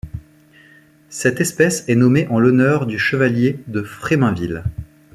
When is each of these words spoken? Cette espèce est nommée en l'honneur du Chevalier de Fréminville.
Cette 1.09 1.41
espèce 1.41 1.87
est 1.87 1.93
nommée 1.93 2.27
en 2.29 2.39
l'honneur 2.39 2.87
du 2.87 2.97
Chevalier 2.97 3.59
de 3.67 3.83
Fréminville. 3.83 4.63